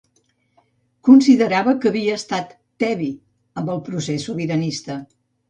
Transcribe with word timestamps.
Considerava 1.09 1.75
que 1.83 1.89
havia 1.89 2.15
estat 2.21 2.57
‘tebi’ 2.85 3.11
amb 3.63 3.71
el 3.77 3.85
procés 3.91 4.27
sobiranista. 4.33 4.99